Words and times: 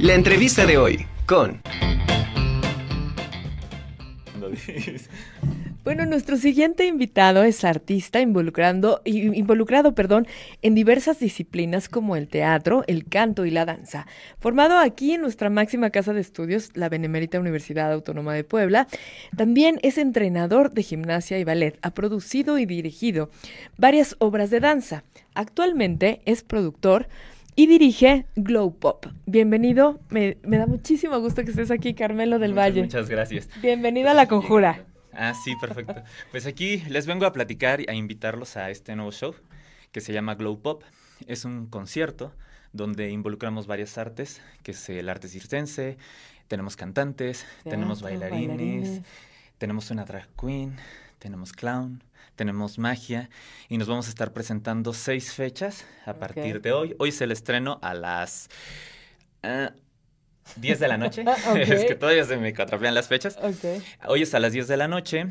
La 0.00 0.14
entrevista 0.14 0.64
de 0.64 0.78
hoy 0.78 1.06
con... 1.26 1.60
Bueno, 5.84 6.06
nuestro 6.06 6.36
siguiente 6.38 6.86
invitado 6.86 7.42
es 7.42 7.64
artista 7.64 8.20
involucrando, 8.20 9.02
involucrado 9.04 9.94
perdón, 9.94 10.26
en 10.62 10.74
diversas 10.74 11.18
disciplinas 11.18 11.88
como 11.88 12.16
el 12.16 12.28
teatro, 12.28 12.84
el 12.86 13.06
canto 13.06 13.44
y 13.44 13.50
la 13.50 13.66
danza. 13.66 14.06
Formado 14.38 14.78
aquí 14.78 15.12
en 15.12 15.20
nuestra 15.20 15.50
máxima 15.50 15.90
casa 15.90 16.14
de 16.14 16.20
estudios, 16.20 16.70
la 16.74 16.88
Benemérita 16.88 17.40
Universidad 17.40 17.92
Autónoma 17.92 18.32
de 18.34 18.44
Puebla, 18.44 18.88
también 19.36 19.80
es 19.82 19.98
entrenador 19.98 20.72
de 20.72 20.82
gimnasia 20.82 21.38
y 21.38 21.44
ballet. 21.44 21.78
Ha 21.82 21.90
producido 21.90 22.58
y 22.58 22.64
dirigido 22.64 23.30
varias 23.76 24.16
obras 24.18 24.48
de 24.50 24.60
danza. 24.60 25.04
Actualmente 25.34 26.20
es 26.24 26.42
productor 26.42 27.08
y 27.60 27.66
dirige 27.66 28.24
Glow 28.36 28.78
Pop. 28.78 29.04
Bienvenido, 29.26 30.00
me, 30.08 30.38
da 30.44 30.66
muchísimo 30.66 31.20
gusto 31.20 31.44
que 31.44 31.50
estés 31.50 31.70
aquí, 31.70 31.92
Carmelo 31.92 32.38
del 32.38 32.56
Valle. 32.56 32.80
Muchas 32.80 33.10
gracias. 33.10 33.50
Bienvenido 33.60 34.08
a 34.08 34.14
La 34.14 34.28
Conjura. 34.28 34.86
Ah, 35.12 35.34
sí, 35.34 35.52
perfecto. 35.60 36.02
Pues 36.30 36.46
aquí 36.46 36.78
les 36.88 37.06
vengo 37.06 37.26
a 37.26 37.34
platicar 37.34 37.82
y 37.82 37.86
a 37.86 37.92
invitarlos 37.92 38.56
a 38.56 38.70
este 38.70 38.96
nuevo 38.96 39.12
show 39.12 39.34
que 39.92 40.00
se 40.00 40.14
llama 40.14 40.36
Glow 40.36 40.62
Pop. 40.62 40.84
Es 41.26 41.44
un 41.44 41.66
concierto 41.66 42.32
donde 42.72 43.10
involucramos 43.10 43.66
varias 43.66 43.98
artes, 43.98 44.40
que 44.62 44.70
es 44.70 44.88
el 44.88 45.10
arte 45.10 45.28
circense, 45.28 45.98
tenemos 46.48 46.76
cantantes, 46.76 47.44
tenemos 47.64 48.00
bailarines, 48.00 49.02
tenemos 49.58 49.90
una 49.90 50.06
drag 50.06 50.28
queen, 50.34 50.76
tenemos 51.20 51.52
clown, 51.52 52.02
tenemos 52.34 52.78
magia 52.78 53.30
y 53.68 53.78
nos 53.78 53.86
vamos 53.86 54.06
a 54.06 54.08
estar 54.08 54.32
presentando 54.32 54.92
seis 54.92 55.32
fechas 55.32 55.84
a 56.06 56.14
partir 56.14 56.60
de 56.60 56.72
hoy. 56.72 56.96
Hoy 56.98 57.10
es 57.10 57.20
el 57.20 57.30
estreno 57.30 57.78
a 57.82 57.94
las... 57.94 58.48
10 60.56 60.80
de 60.80 60.88
la 60.88 60.96
noche. 60.96 61.24
es 61.56 61.84
que 61.84 61.94
todavía 61.94 62.24
se 62.24 62.36
me 62.36 62.52
cuatrapean 62.54 62.94
las 62.94 63.06
fechas. 63.06 63.38
Hoy 64.06 64.22
es 64.22 64.34
a 64.34 64.40
las 64.40 64.52
10 64.52 64.66
de 64.66 64.76
la 64.76 64.88
noche. 64.88 65.26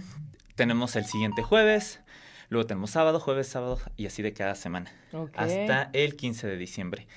Tenemos 0.56 0.96
el 0.96 1.06
siguiente 1.06 1.42
jueves. 1.44 2.00
Luego 2.50 2.66
tenemos 2.66 2.90
sábado, 2.90 3.20
jueves, 3.20 3.48
sábado 3.48 3.80
y 3.96 4.08
así 4.08 4.22
de 4.24 4.34
cada 4.34 4.56
semana. 4.56 4.92
Hasta 5.36 5.90
el 5.94 6.16
15 6.16 6.48
de 6.48 6.58
diciembre. 6.58 7.08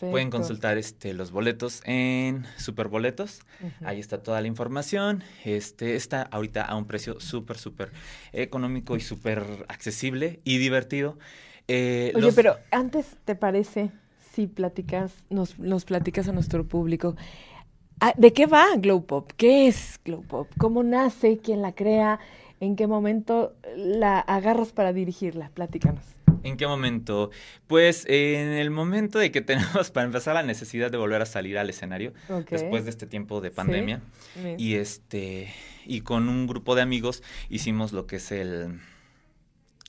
Pueden 0.00 0.30
consultar 0.30 0.78
este, 0.78 1.14
los 1.14 1.30
boletos 1.30 1.82
en 1.84 2.44
Superboletos. 2.56 3.40
Ahí 3.84 4.00
está 4.00 4.22
toda 4.22 4.40
la 4.40 4.48
información. 4.48 5.22
Este, 5.44 5.94
está 5.94 6.22
ahorita 6.22 6.62
a 6.64 6.76
un 6.76 6.86
precio 6.86 7.20
súper, 7.20 7.56
súper 7.56 7.92
económico 8.32 8.96
y 8.96 9.00
súper 9.00 9.44
accesible 9.68 10.40
y 10.44 10.58
divertido. 10.58 11.18
Eh, 11.68 12.12
Oye, 12.16 12.32
pero 12.32 12.56
antes, 12.72 13.16
¿te 13.24 13.36
parece 13.36 13.90
si 14.32 14.48
platicas, 14.48 15.12
nos, 15.28 15.58
nos 15.58 15.84
platicas 15.84 16.28
a 16.28 16.32
nuestro 16.32 16.66
público 16.66 17.16
Ah, 18.02 18.14
¿De 18.16 18.32
qué 18.32 18.46
va 18.46 18.64
Glow 18.78 19.04
Pop? 19.04 19.30
¿Qué 19.36 19.68
es 19.68 20.00
Glow 20.02 20.22
Pop? 20.22 20.48
¿Cómo 20.56 20.82
nace? 20.82 21.36
¿Quién 21.36 21.60
la 21.60 21.72
crea? 21.72 22.18
¿En 22.60 22.76
qué 22.76 22.86
momento 22.86 23.54
la 23.74 24.20
agarras 24.20 24.72
para 24.72 24.92
dirigirla? 24.92 25.50
Platícanos. 25.54 26.04
¿En 26.42 26.56
qué 26.56 26.66
momento? 26.66 27.30
Pues 27.66 28.04
en 28.06 28.48
el 28.48 28.70
momento 28.70 29.18
de 29.18 29.30
que 29.30 29.40
tenemos 29.40 29.90
para 29.92 30.06
empezar 30.06 30.34
la 30.34 30.42
necesidad 30.42 30.90
de 30.90 30.98
volver 30.98 31.22
a 31.22 31.26
salir 31.26 31.58
al 31.58 31.70
escenario 31.70 32.12
después 32.50 32.84
de 32.84 32.90
este 32.90 33.06
tiempo 33.06 33.40
de 33.40 33.50
pandemia 33.50 34.00
y 34.58 34.74
este 34.74 35.52
y 35.86 36.02
con 36.02 36.28
un 36.28 36.46
grupo 36.46 36.74
de 36.74 36.82
amigos 36.82 37.22
hicimos 37.48 37.92
lo 37.92 38.06
que 38.06 38.16
es 38.16 38.32
el 38.32 38.80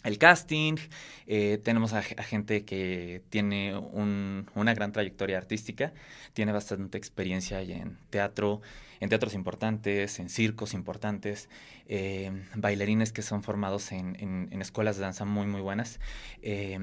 el 0.04 0.18
casting, 0.18 0.76
eh, 1.28 1.60
tenemos 1.64 1.94
a, 1.94 2.02
gente 2.02 2.66
que 2.66 3.22
tiene 3.30 3.78
una 3.78 4.74
gran 4.74 4.92
trayectoria 4.92 5.38
artística, 5.38 5.94
tiene 6.34 6.52
bastante 6.52 6.98
experiencia 6.98 7.62
en 7.62 7.98
teatro, 8.10 8.62
en 9.00 9.10
teatros 9.10 9.34
importantes, 9.34 10.20
en 10.20 10.30
circos 10.30 10.74
importantes, 10.74 11.50
eh, 11.88 12.32
bailarines 12.56 13.12
que 13.12 13.22
son 13.22 13.44
formados 13.44 13.92
en, 13.92 14.50
escuelas 14.62 14.98
de 14.98 15.04
danza 15.04 15.26
muy, 15.26 15.46
muy 15.46 15.62
buenas. 15.62 16.00
Eh, 16.42 16.80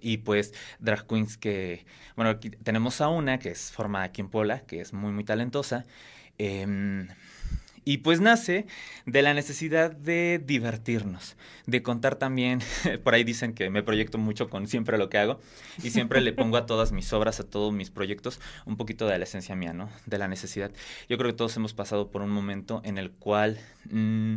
y 0.00 0.16
pues 0.18 0.52
drag 0.80 1.06
queens 1.06 1.36
que, 1.36 1.84
bueno, 2.16 2.30
aquí 2.30 2.50
tenemos 2.50 3.00
a 3.00 3.08
una 3.08 3.38
que 3.38 3.50
es 3.50 3.70
formada 3.70 4.06
aquí 4.06 4.20
en 4.20 4.30
Puebla, 4.30 4.60
que 4.60 4.80
es 4.80 4.92
muy, 4.92 5.12
muy 5.12 5.22
talentosa. 5.22 5.84
Y 7.84 7.98
pues 7.98 8.20
nace 8.20 8.66
de 9.06 9.22
la 9.22 9.34
necesidad 9.34 9.90
de 9.90 10.40
divertirnos, 10.44 11.36
de 11.66 11.82
contar 11.82 12.16
también, 12.16 12.60
por 13.04 13.14
ahí 13.14 13.24
dicen 13.24 13.54
que 13.54 13.70
me 13.70 13.82
proyecto 13.82 14.18
mucho 14.18 14.48
con 14.48 14.68
siempre 14.68 14.98
lo 14.98 15.08
que 15.08 15.18
hago 15.18 15.40
y 15.82 15.90
siempre 15.90 16.20
le 16.20 16.32
pongo 16.32 16.56
a 16.56 16.66
todas 16.66 16.92
mis 16.92 17.12
obras, 17.12 17.40
a 17.40 17.44
todos 17.44 17.72
mis 17.72 17.90
proyectos, 17.90 18.40
un 18.66 18.76
poquito 18.76 19.06
de 19.06 19.18
la 19.18 19.24
esencia 19.24 19.56
mía, 19.56 19.72
¿no? 19.72 19.88
De 20.06 20.18
la 20.18 20.28
necesidad. 20.28 20.70
Yo 21.08 21.18
creo 21.18 21.30
que 21.30 21.36
todos 21.36 21.56
hemos 21.56 21.74
pasado 21.74 22.10
por 22.10 22.22
un 22.22 22.30
momento 22.30 22.82
en 22.84 22.98
el 22.98 23.10
cual... 23.10 23.58
Mm, 23.90 24.36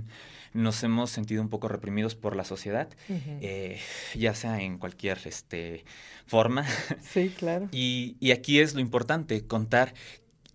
nos 0.56 0.81
hemos 0.83 1.12
sentido 1.12 1.41
un 1.41 1.50
poco 1.50 1.67
reprimidos 1.67 2.16
por 2.16 2.33
la 2.38 2.45
sociedad, 2.45 2.88
eh, 3.09 3.77
ya 4.16 4.33
sea 4.33 4.62
en 4.62 4.77
cualquier 4.77 5.19
este, 5.25 5.83
forma. 6.25 6.66
Sí, 7.01 7.29
claro. 7.38 7.67
Y, 7.75 8.16
y 8.22 8.31
aquí 8.31 8.62
es 8.62 8.73
lo 8.73 8.79
importante, 8.79 9.45
contar 9.45 9.94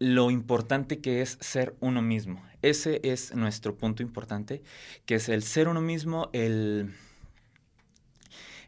lo 0.00 0.30
importante 0.30 0.98
que 0.98 1.20
es 1.20 1.38
ser 1.40 1.76
uno 1.78 2.02
mismo. 2.02 2.42
Ese 2.62 3.00
es 3.04 3.34
nuestro 3.34 3.76
punto 3.76 4.02
importante, 4.02 4.62
que 5.06 5.14
es 5.14 5.28
el 5.28 5.42
ser 5.42 5.68
uno 5.68 5.80
mismo, 5.80 6.30
el, 6.32 6.94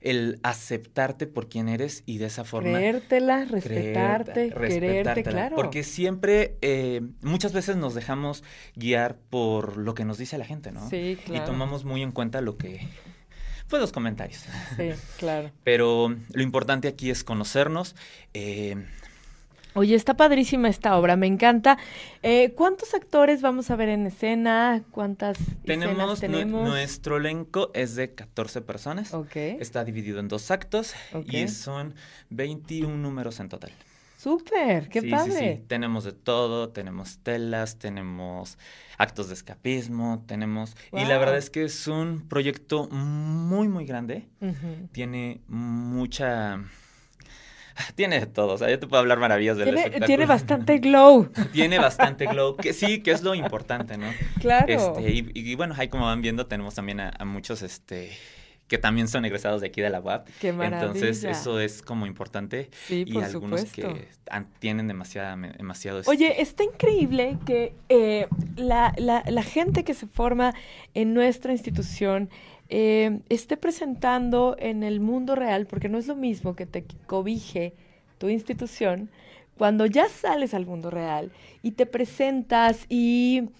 el 0.02 0.38
aceptarte 0.42 1.26
por 1.26 1.48
quien 1.48 1.68
eres 1.68 2.02
y 2.06 2.18
de 2.18 2.26
esa 2.26 2.44
forma... 2.44 2.78
Creértela, 2.78 3.46
respetarte, 3.46 4.50
quererte, 4.52 5.22
claro. 5.24 5.56
Porque 5.56 5.82
siempre, 5.84 6.56
eh, 6.60 7.00
muchas 7.22 7.52
veces 7.52 7.76
nos 7.76 7.94
dejamos 7.94 8.44
guiar 8.76 9.16
por 9.16 9.78
lo 9.78 9.94
que 9.94 10.04
nos 10.04 10.18
dice 10.18 10.36
la 10.36 10.44
gente, 10.44 10.70
¿no? 10.70 10.88
Sí, 10.90 11.18
claro. 11.24 11.42
Y 11.42 11.46
tomamos 11.46 11.84
muy 11.84 12.02
en 12.02 12.12
cuenta 12.12 12.40
lo 12.42 12.56
que... 12.58 12.86
Pues 13.68 13.80
los 13.80 13.92
comentarios. 13.92 14.44
Sí, 14.76 14.90
claro. 15.18 15.50
Pero 15.64 16.14
lo 16.34 16.42
importante 16.42 16.88
aquí 16.88 17.08
es 17.08 17.24
conocernos, 17.24 17.96
eh, 18.34 18.76
Oye, 19.74 19.94
está 19.94 20.14
padrísima 20.14 20.68
esta 20.68 20.96
obra, 20.98 21.16
me 21.16 21.26
encanta. 21.26 21.78
Eh, 22.22 22.52
¿Cuántos 22.54 22.94
actores 22.94 23.40
vamos 23.40 23.70
a 23.70 23.76
ver 23.76 23.88
en 23.88 24.06
escena? 24.06 24.82
¿Cuántas 24.90 25.38
tenemos, 25.64 26.20
tenemos? 26.20 26.68
nuestro 26.68 27.16
elenco 27.16 27.70
es 27.72 27.94
de 27.94 28.14
14 28.14 28.60
personas. 28.60 29.14
Ok. 29.14 29.36
Está 29.36 29.84
dividido 29.84 30.20
en 30.20 30.28
dos 30.28 30.50
actos 30.50 30.94
y 31.24 31.48
son 31.48 31.94
21 32.30 32.94
números 32.96 33.40
en 33.40 33.48
total. 33.48 33.72
Súper, 34.22 34.88
qué 34.88 35.02
padre. 35.02 35.32
Sí, 35.32 35.38
sí. 35.38 35.64
Tenemos 35.66 36.04
de 36.04 36.12
todo, 36.12 36.68
tenemos 36.68 37.18
telas, 37.24 37.78
tenemos 37.78 38.56
actos 38.96 39.26
de 39.26 39.34
escapismo, 39.34 40.22
tenemos... 40.28 40.76
Y 40.92 41.04
la 41.06 41.18
verdad 41.18 41.38
es 41.38 41.50
que 41.50 41.64
es 41.64 41.88
un 41.88 42.28
proyecto 42.28 42.86
muy, 42.88 43.66
muy 43.66 43.84
grande. 43.84 44.28
Tiene 44.92 45.40
mucha 45.48 46.62
Tiene 47.94 48.20
de 48.20 48.26
todo, 48.26 48.54
o 48.54 48.58
sea, 48.58 48.70
yo 48.70 48.78
te 48.78 48.86
puedo 48.86 49.00
hablar 49.00 49.18
maravillas 49.18 49.56
del 49.56 49.66
tiene, 49.66 49.80
espectáculo. 49.80 50.06
Tiene 50.06 50.26
bastante 50.26 50.78
glow. 50.78 51.30
tiene 51.52 51.78
bastante 51.78 52.26
glow, 52.26 52.56
que 52.56 52.72
sí, 52.72 53.02
que 53.02 53.12
es 53.12 53.22
lo 53.22 53.34
importante, 53.34 53.96
¿no? 53.96 54.06
Claro. 54.40 54.66
Este, 54.68 55.10
y, 55.34 55.54
bueno, 55.54 55.74
ahí 55.76 55.88
como 55.88 56.06
van 56.06 56.22
viendo, 56.22 56.46
tenemos 56.46 56.74
también 56.74 57.00
a, 57.00 57.24
muchos, 57.24 57.62
este, 57.62 58.10
que 58.68 58.78
también 58.78 59.08
son 59.08 59.24
egresados 59.24 59.60
de 59.60 59.68
aquí 59.68 59.80
de 59.80 59.90
la 59.90 60.00
UAP. 60.00 60.28
Qué 60.40 60.52
maravilla. 60.52 60.86
Entonces, 60.86 61.24
eso 61.24 61.60
es 61.60 61.82
como 61.82 62.06
importante. 62.06 62.70
Sí, 62.86 63.04
y 63.06 63.18
algunos 63.18 63.64
que 63.64 64.08
tienen 64.58 64.88
demasiada, 64.88 65.36
demasiado... 65.36 66.02
Oye, 66.06 66.40
este 66.40 66.42
está 66.42 66.64
increíble 66.64 67.38
que 67.46 67.74
eh, 67.88 68.26
la, 68.56 68.94
la, 68.96 69.22
la 69.26 69.42
gente 69.42 69.84
que 69.84 69.94
se 69.94 70.06
forma 70.06 70.54
en 70.94 71.14
nuestra 71.14 71.52
institución 71.52 72.30
eh, 72.74 73.20
esté 73.28 73.58
presentando 73.58 74.56
en 74.58 74.82
el 74.82 74.98
mundo 74.98 75.34
real, 75.34 75.66
porque 75.66 75.90
no 75.90 75.98
es 75.98 76.06
lo 76.06 76.16
mismo 76.16 76.56
que 76.56 76.64
te 76.64 76.86
cobije 77.06 77.74
tu 78.16 78.30
institución, 78.30 79.10
cuando 79.58 79.84
ya 79.84 80.08
sales 80.08 80.54
al 80.54 80.64
mundo 80.64 80.88
real 80.88 81.32
y 81.62 81.72
te 81.72 81.84
presentas 81.84 82.86
y 82.88 83.50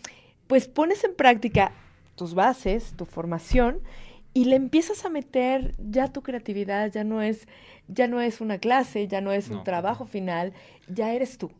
pues 0.47 0.67
pones 0.67 1.05
en 1.05 1.15
práctica 1.15 1.73
tus 2.17 2.33
bases, 2.33 2.95
tu 2.97 3.05
formación 3.05 3.81
y 4.33 4.47
le 4.47 4.57
empiezas 4.57 5.05
a 5.05 5.11
meter 5.11 5.75
ya 5.79 6.09
tu 6.09 6.23
creatividad, 6.23 6.91
ya 6.91 7.05
no 7.05 7.21
es 7.21 7.47
ya 7.89 8.09
no 8.09 8.23
es 8.23 8.41
una 8.41 8.57
clase, 8.57 9.09
ya 9.09 9.21
no 9.21 9.31
es 9.31 9.51
un 9.51 9.63
trabajo 9.63 10.07
final, 10.07 10.55
ya 10.89 11.13
eres 11.13 11.37
tú. 11.37 11.51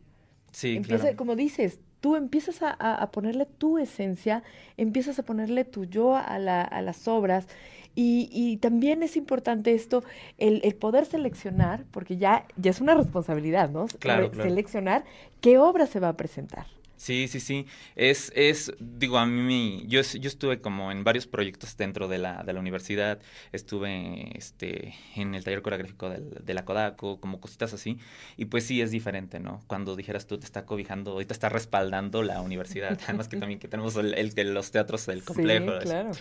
Sí, 0.51 0.75
Empieza, 0.75 1.15
como 1.15 1.35
dices, 1.35 1.79
tú 2.03 2.17
empiezas 2.17 2.57
a, 2.61 3.09
ponerle 3.13 3.45
tu 3.45 3.77
esencia, 3.77 4.43
empiezas 4.75 5.19
a 5.19 5.23
ponerle 5.23 5.63
tu 5.63 5.85
yo 5.85 6.17
a, 6.17 6.37
las 6.37 7.07
obras. 7.07 7.47
Y, 7.95 8.57
también 8.57 9.03
es 9.03 9.15
importante 9.15 9.73
esto, 9.73 10.03
el, 10.37 10.75
poder 10.75 11.05
seleccionar, 11.05 11.85
porque 11.91 12.17
ya, 12.17 12.45
ya 12.57 12.71
es 12.71 12.81
una 12.81 12.93
responsabilidad, 12.93 13.69
¿no? 13.69 13.85
Claro, 13.99 14.33
Seleccionar 14.33 15.05
qué 15.39 15.57
obra 15.57 15.85
se 15.87 16.01
va 16.01 16.09
a 16.09 16.17
presentar. 16.17 16.65
Sí, 17.03 17.27
sí, 17.27 17.41
sí. 17.41 17.65
Es, 17.97 18.31
es, 18.33 18.71
digo, 18.79 19.17
a 19.17 19.25
mí, 19.25 19.83
yo, 19.89 19.99
yo 20.01 20.29
estuve 20.29 20.61
como 20.61 20.89
en 20.89 21.03
varios 21.03 21.27
proyectos 21.27 21.75
dentro 21.75 22.07
de 22.07 22.17
la, 22.17 22.43
de 22.45 22.53
la 22.53 22.61
universidad. 22.61 23.19
Estuve 23.51 24.29
este, 24.37 24.95
en 25.17 25.35
el 25.35 25.43
taller 25.43 25.61
coreográfico 25.61 26.09
de 26.09 26.53
la 26.53 26.63
Kodaco, 26.63 27.19
como 27.19 27.41
cositas 27.41 27.73
así. 27.73 27.97
Y 28.37 28.45
pues 28.45 28.65
sí, 28.65 28.79
es 28.81 28.91
diferente, 28.91 29.41
¿no? 29.41 29.61
Cuando 29.67 29.97
dijeras 29.97 30.27
tú, 30.27 30.37
te 30.37 30.45
está 30.45 30.65
cobijando 30.65 31.19
y 31.19 31.25
te 31.25 31.33
está 31.33 31.49
respaldando 31.49 32.23
la 32.23 32.39
universidad. 32.39 32.97
Además 33.03 33.27
que 33.27 33.35
también 33.35 33.59
que 33.59 33.67
tenemos 33.67 33.97
el, 33.97 34.13
el, 34.13 34.53
los 34.53 34.71
teatros 34.71 35.05
del 35.05 35.25
complejo. 35.25 35.81
Sí, 35.81 35.85
claro. 35.85 36.11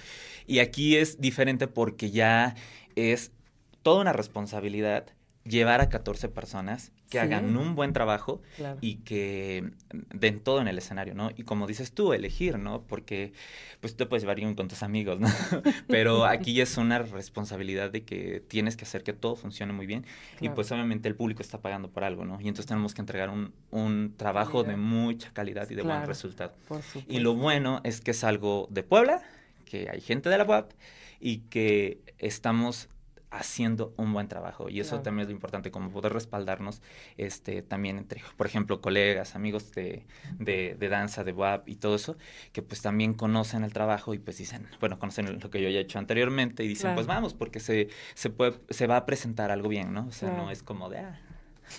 Y 0.49 0.58
aquí 0.58 0.96
es 0.96 1.20
diferente 1.20 1.69
porque 1.69 2.11
ya 2.11 2.56
es 2.96 3.31
toda 3.84 4.00
una 4.00 4.12
responsabilidad 4.12 5.06
llevar 5.44 5.81
a 5.81 5.89
14 5.89 6.29
personas 6.29 6.93
que 7.11 7.21
hagan 7.21 7.56
un 7.56 7.75
buen 7.75 7.93
trabajo 7.93 8.41
y 8.81 8.97
que 8.97 9.71
den 10.15 10.41
todo 10.41 10.61
en 10.61 10.69
el 10.69 10.79
escenario, 10.79 11.15
¿no? 11.15 11.31
Y 11.37 11.43
como 11.43 11.67
dices 11.67 11.93
tú, 11.93 12.15
elegir, 12.15 12.59
¿no? 12.59 12.83
Porque 12.83 13.33
pues 13.81 13.97
tú 13.97 14.09
puedes 14.09 14.23
llevar 14.23 14.41
con 14.55 14.69
tus 14.69 14.83
amigos, 14.83 15.21
¿no? 15.21 15.29
Pero 15.89 16.25
aquí 16.27 16.61
es 16.61 16.79
una 16.79 17.00
responsabilidad 17.00 17.91
de 17.91 18.05
que 18.05 18.41
tienes 18.41 18.77
que 18.77 18.85
hacer 18.85 19.03
que 19.03 19.12
todo 19.12 19.37
funcione 19.37 19.73
muy 19.73 19.87
bien 19.87 20.06
y 20.41 20.49
pues 20.49 20.73
obviamente 20.73 21.09
el 21.09 21.15
público 21.15 21.43
está 21.43 21.61
pagando 21.61 21.91
por 21.91 22.05
algo, 22.05 22.25
¿no? 22.25 22.41
Y 22.41 22.49
entonces 22.49 22.67
tenemos 22.67 22.94
que 22.94 23.03
entregar 23.03 23.29
un, 23.29 23.53
un 23.71 24.15
trabajo 24.17 24.65
de 24.65 24.77
mucha 24.77 25.33
calidad 25.33 25.69
y 25.71 25.75
de 25.75 25.83
buen 25.83 26.06
resultado. 26.06 26.55
y 27.09 27.19
lo 27.19 27.35
bueno 27.35 27.81
es 27.85 28.00
que 28.00 28.12
es 28.12 28.25
algo 28.25 28.69
de 28.71 28.83
Puebla, 28.85 29.23
que 29.67 29.91
hay 29.91 30.00
gente 30.00 30.31
de 30.31 30.39
la 30.39 30.44
UAP 30.44 30.73
y 31.21 31.39
que 31.39 32.00
estamos 32.19 32.89
haciendo 33.32 33.94
un 33.96 34.12
buen 34.12 34.29
trabajo. 34.29 34.69
Y 34.69 34.81
eso 34.81 35.00
también 35.00 35.23
es 35.23 35.29
lo 35.29 35.34
importante 35.34 35.70
como 35.70 35.90
poder 35.90 36.12
respaldarnos 36.12 36.82
este 37.17 37.62
también 37.62 37.96
entre 37.96 38.23
por 38.37 38.46
ejemplo 38.46 38.81
colegas 38.81 39.34
amigos 39.34 39.73
de, 39.73 40.05
de, 40.38 40.88
danza 40.88 41.25
de 41.25 41.32
WAP 41.32 41.69
y 41.69 41.76
todo 41.76 41.94
eso 41.94 42.17
que 42.52 42.61
pues 42.62 42.82
también 42.82 43.14
conocen 43.14 43.64
el 43.64 43.73
trabajo 43.73 44.12
y 44.12 44.19
pues 44.19 44.37
dicen 44.37 44.67
bueno 44.81 44.99
conocen 44.99 45.40
lo 45.40 45.50
que 45.50 45.62
yo 45.62 45.69
ya 45.70 45.79
he 45.79 45.82
hecho 45.82 45.99
anteriormente 45.99 46.62
y 46.64 46.69
dicen 46.69 46.94
pues 46.94 47.06
vamos 47.06 47.32
porque 47.32 47.61
se 47.61 47.88
se 48.14 48.29
puede 48.29 48.58
se 48.69 48.87
va 48.87 48.99
a 48.99 49.06
presentar 49.06 49.50
algo 49.50 49.69
bien 49.69 49.93
no 49.93 50.06
o 50.06 50.12
sea 50.12 50.31
no 50.31 50.50
es 50.50 50.62
como 50.62 50.90
de 50.90 50.99
ah, 50.99 51.19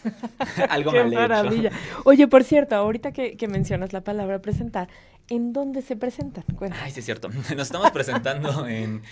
algo 0.70 0.92
Qué 0.92 1.04
maravilla. 1.04 1.72
Oye, 2.04 2.28
por 2.28 2.44
cierto, 2.44 2.76
ahorita 2.76 3.12
que, 3.12 3.38
que, 3.38 3.48
mencionas 3.48 3.94
la 3.94 4.02
palabra 4.02 4.42
presentar, 4.42 4.88
¿en 5.30 5.54
dónde 5.54 5.84
se 5.84 5.96
presentan? 5.96 6.46
Ay, 6.82 6.92
sí 6.92 7.00
es 7.00 7.06
cierto. 7.06 7.30
Nos 7.56 7.68
estamos 7.68 7.92
presentando 7.92 8.66
en 8.66 9.04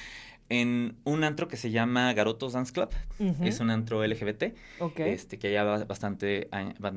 en 0.51 0.97
un 1.05 1.23
antro 1.23 1.47
que 1.47 1.55
se 1.55 1.71
llama 1.71 2.11
Garotos 2.11 2.53
Dance 2.53 2.73
Club. 2.73 2.89
Es 3.41 3.61
un 3.61 3.69
antro 3.69 4.05
LGBT. 4.05 4.53
Este, 4.97 5.39
que 5.39 5.49
lleva 5.49 5.85
bastante, 5.85 6.49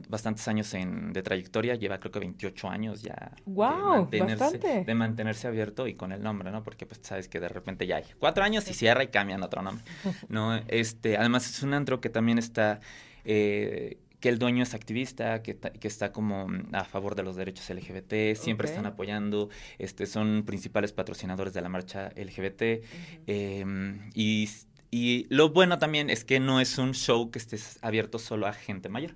bastantes 0.09 0.49
años 0.49 0.75
en, 0.75 1.13
de 1.13 1.23
trayectoria. 1.23 1.77
Lleva 1.77 2.01
creo 2.01 2.11
que 2.11 2.19
28 2.19 2.69
años 2.69 3.03
ya. 3.03 3.33
¡Wow! 3.47 4.09
De 4.11 4.19
mantenerse, 4.19 4.85
de 4.85 4.95
mantenerse 4.95 5.47
abierto 5.47 5.87
y 5.87 5.95
con 5.95 6.11
el 6.11 6.21
nombre, 6.21 6.51
¿no? 6.51 6.65
Porque 6.65 6.85
pues 6.85 7.01
sabes 7.05 7.29
que 7.29 7.39
de 7.39 7.49
repente 7.49 7.87
ya 7.87 7.97
hay 7.97 8.05
cuatro 8.19 8.43
años 8.43 8.69
y 8.69 8.75
cierra 8.75 9.05
y 9.05 9.09
cambian 9.09 9.43
otro 9.45 9.63
nombre. 9.63 9.85
¿no? 10.29 10.55
Este, 10.69 11.17
además 11.17 11.49
es 11.49 11.63
un 11.63 11.75
antro 11.75 12.01
que 12.01 12.11
también 12.11 12.39
está 12.39 12.81
eh, 13.25 13.99
que 14.25 14.31
el 14.31 14.39
dueño 14.39 14.63
es 14.63 14.73
activista, 14.73 15.43
que, 15.43 15.55
que, 15.59 15.87
está 15.87 16.11
como 16.11 16.47
a 16.73 16.85
favor 16.85 17.15
de 17.15 17.23
los 17.23 17.37
derechos 17.37 17.69
LGBT, 17.69 18.35
siempre 18.35 18.71
están 18.71 18.87
apoyando, 18.87 19.51
este, 19.79 20.07
son 20.07 20.45
principales 20.47 20.93
patrocinadores 20.93 21.53
de 21.53 21.61
la 21.61 21.69
marcha 21.69 22.09
LGBT. 22.17 22.83
Em, 23.27 24.11
y, 24.15 24.49
y 24.91 25.27
lo 25.29 25.51
bueno 25.51 25.79
también 25.79 26.09
es 26.09 26.25
que 26.25 26.41
no 26.41 26.59
es 26.59 26.79
un 26.79 26.95
show 26.95 27.31
que 27.31 27.39
esté 27.39 27.59
abierto 27.83 28.19
solo 28.19 28.47
a 28.47 28.55
gente 28.55 28.89
mayor. 28.89 29.15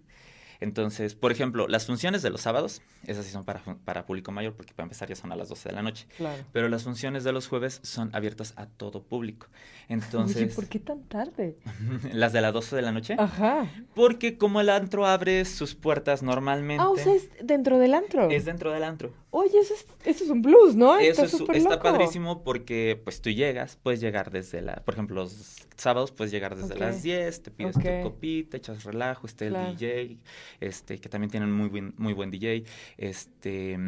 Entonces, 0.61 1.15
por 1.15 1.31
ejemplo, 1.31 1.69
las 1.69 1.87
funciones 1.87 2.23
de 2.23 2.31
los 2.31 2.41
sábados, 2.41 2.83
esas 3.07 3.25
sí 3.25 3.31
son 3.31 3.45
para, 3.45 3.63
para 3.85 4.07
público 4.07 4.33
mayor, 4.33 4.55
porque 4.55 4.75
para 4.75 4.85
empezar 4.85 5.09
ya 5.09 5.15
son 5.15 5.31
a 5.31 5.37
las 5.37 5.49
12 5.49 5.69
de 5.69 5.75
la 5.75 5.83
noche. 5.83 6.07
Claro. 6.17 6.43
Pero 6.53 6.69
las 6.69 6.83
funciones 6.83 7.23
de 7.25 7.33
los 7.33 7.47
jueves 7.47 7.81
son 7.85 8.15
abiertas 8.15 8.55
a 8.57 8.67
todo 8.67 9.03
público. 9.03 9.47
Entonces. 9.89 10.55
¿por 10.55 10.67
qué 10.67 10.81
tan 10.81 11.03
tarde? 11.05 11.57
las 12.13 12.33
de 12.33 12.41
las 12.41 12.53
12 12.53 12.77
de 12.77 12.83
la 12.83 12.93
noche. 12.93 13.15
Ajá. 13.19 13.71
Porque 13.95 14.37
como 14.37 14.61
el 14.61 14.69
antro 14.69 15.07
abre 15.07 15.45
sus 15.45 15.75
puertas 15.75 16.23
normalmente. 16.23 16.83
Ah, 16.83 16.91
o 16.91 16.97
sea, 16.97 17.15
es 17.15 17.29
dentro 17.43 17.79
del 17.79 17.95
antro. 17.95 18.29
Es 18.31 18.45
dentro 18.45 18.73
del 18.73 18.83
antro. 18.83 19.13
Oye, 19.31 19.59
eso 19.61 19.75
es, 19.75 19.87
eso 20.05 20.25
es 20.25 20.31
un 20.31 20.43
plus, 20.43 20.75
¿no? 20.75 20.99
Eso 20.99 21.25
está, 21.25 21.53
es, 21.53 21.59
está 21.59 21.81
padrísimo 21.81 22.43
porque 22.43 23.01
pues 23.05 23.21
tú 23.21 23.31
llegas, 23.31 23.79
puedes 23.83 24.01
llegar 24.01 24.31
desde 24.31 24.63
la, 24.63 24.77
por 24.77 24.95
ejemplo, 24.95 25.17
los 25.17 25.67
sábados 25.77 26.13
puedes 26.13 26.33
llegar 26.33 26.57
desde 26.57 26.77
las 26.77 27.03
10, 27.03 27.43
te 27.43 27.51
pides 27.51 27.75
tu 27.75 28.03
copita, 28.03 28.57
echas 28.57 28.85
relajo, 28.85 29.27
está 29.27 29.45
el 29.45 29.77
DJ, 29.77 30.19
este, 30.61 30.99
que 30.99 31.09
también 31.09 31.31
tienen 31.31 31.53
muy 31.53 31.69
buen, 31.69 31.95
muy 31.97 32.13
buen 32.13 32.31
DJ, 32.31 32.65
este, 32.97 33.79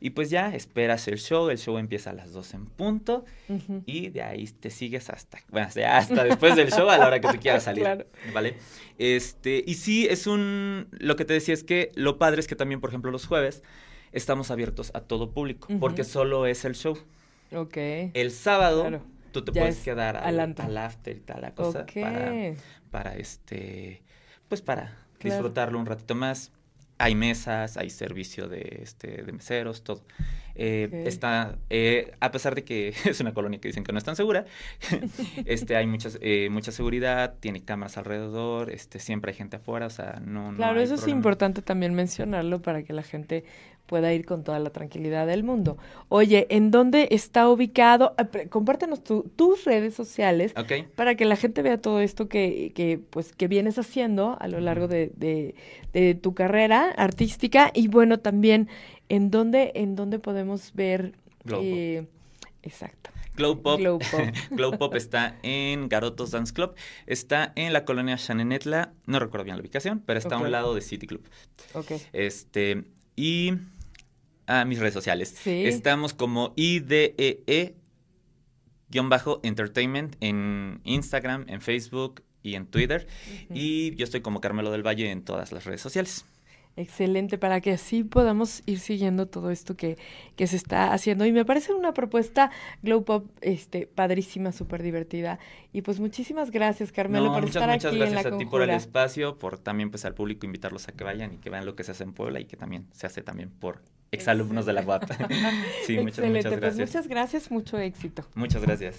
y 0.00 0.10
pues 0.10 0.30
ya 0.30 0.54
esperas 0.54 1.08
el 1.08 1.18
show, 1.18 1.50
el 1.50 1.58
show 1.58 1.78
empieza 1.78 2.10
a 2.10 2.12
las 2.12 2.32
2 2.32 2.54
en 2.54 2.66
punto, 2.66 3.24
y 3.86 4.08
de 4.08 4.22
ahí 4.22 4.46
te 4.46 4.70
sigues 4.70 5.10
hasta, 5.10 5.38
bueno, 5.50 5.68
hasta 5.86 6.24
después 6.24 6.56
del 6.56 6.70
show 6.70 6.88
a 6.88 6.98
la 6.98 7.06
hora 7.06 7.20
que 7.20 7.28
tú 7.28 7.38
quieras 7.40 7.64
salir, 7.64 8.06
¿vale? 8.32 8.56
Este, 8.98 9.62
y 9.66 9.74
sí, 9.74 10.06
es 10.08 10.26
un, 10.26 10.88
lo 10.92 11.16
que 11.16 11.24
te 11.24 11.34
decía 11.34 11.54
es 11.54 11.64
que 11.64 11.92
lo 11.94 12.18
padre 12.18 12.40
es 12.40 12.46
que 12.46 12.56
también, 12.56 12.80
por 12.80 12.90
ejemplo, 12.90 13.10
los 13.10 13.26
jueves, 13.26 13.62
estamos 14.12 14.50
abiertos 14.50 14.90
a 14.94 15.00
todo 15.00 15.32
público, 15.32 15.68
porque 15.80 16.04
solo 16.04 16.46
es 16.46 16.64
el 16.64 16.74
show. 16.74 16.98
Ok. 17.52 17.76
El 18.14 18.30
sábado 18.30 19.02
tú 19.32 19.44
te 19.44 19.52
puedes 19.52 19.78
quedar 19.78 20.16
al, 20.16 20.38
after 20.78 21.16
y 21.16 21.20
tal 21.20 21.42
la 21.42 21.54
cosa 21.54 21.86
para, 21.86 22.54
para 22.90 23.16
este, 23.16 24.02
pues 24.48 24.62
para 24.62 24.96
disfrutarlo 25.22 25.78
un 25.78 25.86
ratito 25.86 26.14
más. 26.14 26.52
Hay 27.00 27.14
mesas, 27.14 27.76
hay 27.76 27.90
servicio 27.90 28.48
de, 28.48 28.80
este, 28.82 29.22
de 29.22 29.32
meseros, 29.32 29.84
todo. 29.84 30.02
Eh, 30.56 31.04
está, 31.06 31.56
eh, 31.70 32.10
a 32.18 32.32
pesar 32.32 32.56
de 32.56 32.64
que 32.64 32.88
es 33.04 33.20
una 33.20 33.32
colonia 33.32 33.60
que 33.60 33.68
dicen 33.68 33.84
que 33.84 33.92
no 33.92 33.98
es 33.98 34.04
tan 34.04 34.16
segura, 34.16 34.44
este, 35.46 35.76
hay 35.76 35.86
muchas, 35.86 36.18
eh, 36.20 36.48
mucha 36.50 36.72
seguridad, 36.72 37.36
tiene 37.38 37.62
cámaras 37.62 37.96
alrededor, 37.96 38.70
este, 38.70 38.98
siempre 38.98 39.30
hay 39.30 39.36
gente 39.36 39.56
afuera, 39.58 39.86
o 39.86 39.90
sea, 39.90 40.20
no, 40.24 40.52
Claro, 40.56 40.80
eso 40.80 40.96
es 40.96 41.06
importante 41.06 41.62
también 41.62 41.94
mencionarlo 41.94 42.60
para 42.60 42.82
que 42.82 42.92
la 42.92 43.04
gente 43.04 43.44
pueda 43.88 44.12
ir 44.12 44.24
con 44.24 44.44
toda 44.44 44.60
la 44.60 44.70
tranquilidad 44.70 45.26
del 45.26 45.42
mundo. 45.42 45.78
Oye, 46.08 46.46
¿en 46.50 46.70
dónde 46.70 47.08
está 47.10 47.48
ubicado? 47.48 48.14
Compártenos 48.50 49.02
tus 49.02 49.64
redes 49.64 49.94
sociales 49.94 50.54
para 50.94 51.16
que 51.16 51.24
la 51.24 51.34
gente 51.34 51.62
vea 51.62 51.80
todo 51.80 51.98
esto 51.98 52.28
que, 52.28 52.70
que, 52.76 53.00
pues, 53.10 53.32
que 53.32 53.48
vienes 53.48 53.78
haciendo 53.78 54.36
a 54.38 54.46
lo 54.46 54.60
largo 54.60 54.86
de, 54.86 55.10
de 55.16 56.14
tu 56.14 56.34
carrera 56.34 56.92
artística 56.96 57.72
y 57.74 57.88
bueno, 57.88 58.20
también 58.20 58.68
¿En 59.08 59.30
dónde, 59.30 59.72
en 59.74 59.96
dónde 59.96 60.18
podemos 60.18 60.72
ver? 60.74 61.14
Eh, 61.50 62.06
exacto. 62.62 63.10
Glow 63.36 63.62
Pop. 63.62 63.80
Glow 63.80 63.98
Pop. 64.78 64.94
está 64.94 65.38
en 65.42 65.88
Garotos 65.88 66.32
Dance 66.32 66.52
Club. 66.52 66.74
Está 67.06 67.52
en 67.56 67.72
la 67.72 67.84
colonia 67.84 68.16
Shanenetla. 68.16 68.92
No 69.06 69.18
recuerdo 69.18 69.44
bien 69.44 69.56
la 69.56 69.62
ubicación, 69.62 70.02
pero 70.04 70.18
está 70.18 70.36
a 70.36 70.38
un 70.38 70.50
lado 70.50 70.74
de 70.74 70.82
City 70.82 71.06
Club. 71.06 71.22
Ok. 71.72 71.92
Este, 72.12 72.84
y 73.16 73.54
a 74.48 74.64
mis 74.64 74.80
redes 74.80 74.94
sociales. 74.94 75.36
Sí. 75.40 75.66
Estamos 75.66 76.14
como 76.14 76.52
IDEE 76.56 77.76
bajo 79.08 79.40
entertainment 79.42 80.16
en 80.20 80.80
Instagram, 80.84 81.44
en 81.48 81.60
Facebook 81.60 82.22
y 82.42 82.54
en 82.54 82.66
Twitter. 82.66 83.06
Y 83.52 83.94
yo 83.94 84.04
estoy 84.04 84.22
como 84.22 84.40
Carmelo 84.40 84.72
del 84.72 84.84
Valle 84.84 85.10
en 85.10 85.22
todas 85.22 85.52
las 85.52 85.64
redes 85.64 85.80
sociales. 85.80 86.24
Excelente, 86.76 87.38
para 87.38 87.60
que 87.60 87.72
así 87.72 88.04
podamos 88.04 88.62
ir 88.64 88.78
siguiendo 88.78 89.26
todo 89.26 89.50
esto 89.50 89.76
que, 89.76 89.98
que 90.36 90.46
se 90.46 90.54
está 90.54 90.92
haciendo. 90.92 91.26
Y 91.26 91.32
me 91.32 91.44
parece 91.44 91.74
una 91.74 91.92
propuesta 91.92 92.52
Glow 92.82 93.04
Pop 93.04 93.26
este, 93.40 93.88
padrísima, 93.88 94.52
súper 94.52 94.84
divertida. 94.84 95.40
Y 95.72 95.82
pues 95.82 95.98
muchísimas 95.98 96.52
gracias, 96.52 96.92
Carmelo, 96.92 97.32
por 97.32 97.44
estar 97.44 97.68
aquí 97.68 97.88
en 97.88 97.98
la 97.98 98.06
gracias 98.06 98.32
a 98.32 98.38
ti 98.38 98.46
por 98.46 98.62
el 98.62 98.70
espacio, 98.70 99.38
por 99.38 99.58
también 99.58 99.90
pues 99.90 100.04
al 100.04 100.14
público 100.14 100.46
invitarlos 100.46 100.86
a 100.86 100.92
que 100.92 101.02
vayan 101.02 101.34
y 101.34 101.38
que 101.38 101.50
vean 101.50 101.66
lo 101.66 101.74
que 101.74 101.82
se 101.82 101.90
hace 101.90 102.04
en 102.04 102.12
Puebla 102.12 102.38
y 102.38 102.44
que 102.44 102.56
también 102.56 102.86
se 102.92 103.08
hace 103.08 103.22
también 103.22 103.50
por 103.50 103.82
exalumnos 104.10 104.66
de 104.66 104.72
la 104.72 104.82
UAP. 104.82 105.04
sí, 105.86 105.98
muchas, 105.98 106.24
muchas 106.26 106.44
pues, 106.44 106.60
gracias. 106.60 106.88
muchas 106.88 107.08
gracias, 107.08 107.50
mucho 107.50 107.78
éxito. 107.78 108.24
Muchas 108.34 108.62
gracias. 108.62 108.96